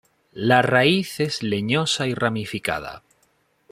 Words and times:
La 0.47 0.63
raíz 0.63 1.19
es 1.19 1.43
leñosa 1.43 2.07
y 2.07 2.15
ramificada. 2.15 3.03